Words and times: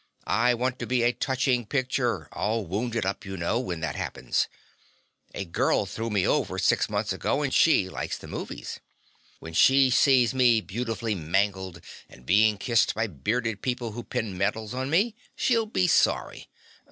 I 0.25 0.55
want 0.55 0.79
to 0.79 0.87
be 0.87 1.03
a 1.03 1.13
touching 1.13 1.63
picture, 1.67 2.27
all 2.31 2.65
wounded 2.65 3.05
up, 3.05 3.23
you 3.23 3.37
know, 3.37 3.59
when 3.59 3.81
that 3.81 3.95
happens. 3.95 4.47
A 5.35 5.45
girl 5.45 5.85
threw 5.85 6.09
me 6.09 6.25
over 6.27 6.55
about 6.55 6.61
six 6.63 6.89
months 6.89 7.13
ago 7.13 7.43
and 7.43 7.53
she 7.53 7.87
likes 7.87 8.17
the 8.17 8.25
movies. 8.25 8.79
When 9.37 9.53
she 9.53 9.91
sees 9.91 10.33
me 10.33 10.59
beautifully 10.59 11.13
mangled 11.13 11.81
and 12.09 12.25
being 12.25 12.57
kissed 12.57 12.95
by 12.95 13.05
bearded 13.05 13.61
people 13.61 13.91
who 13.91 14.03
pin 14.03 14.35
medals 14.35 14.73
on 14.73 14.89
me 14.89 15.13
she'll 15.35 15.67
be 15.67 15.85
sorry. 15.85 16.49